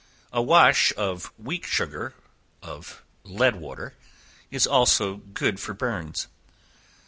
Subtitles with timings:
[0.33, 2.15] A wash of weak sugar
[2.63, 3.93] of lead water,
[4.49, 6.27] is also good for burns.